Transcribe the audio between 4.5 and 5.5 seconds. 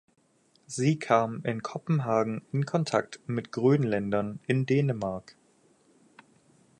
Dänemark.